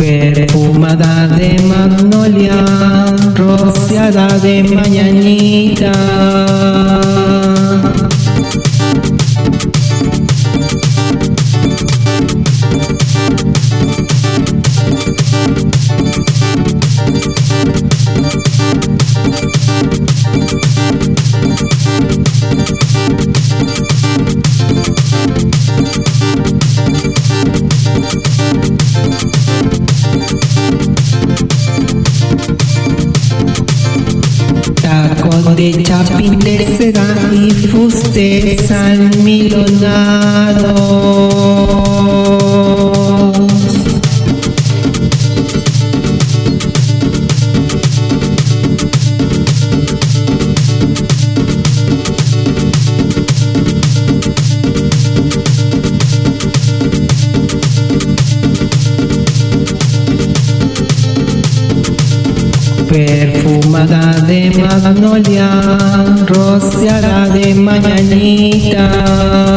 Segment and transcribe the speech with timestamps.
[0.00, 2.64] perfumada de magnolia,
[3.34, 5.92] rociada de mañanita.
[35.60, 38.70] De chapín de seda y fustes
[62.90, 65.48] perfumada de magnolia,
[66.26, 69.49] rociada de mañanita.